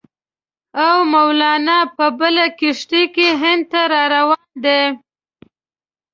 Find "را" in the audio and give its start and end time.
3.91-4.03